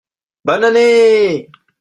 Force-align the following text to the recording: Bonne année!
Bonne 0.43 0.63
année! 0.63 1.51